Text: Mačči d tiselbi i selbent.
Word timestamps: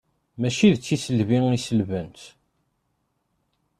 Mačči 0.39 0.67
d 0.73 0.77
tiselbi 0.77 1.37
i 1.57 1.59
selbent. 1.65 2.21